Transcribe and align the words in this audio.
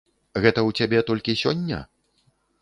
Гэта 0.45 0.61
ў 0.67 0.79
цябе 0.79 1.03
толькі 1.11 1.37
сёння? 1.43 1.83